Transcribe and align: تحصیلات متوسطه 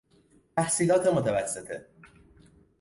تحصیلات 0.57 1.07
متوسطه 1.07 1.85